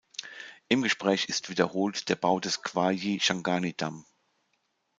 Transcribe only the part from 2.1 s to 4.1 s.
Bau des Gwayi-Shangani-Damm.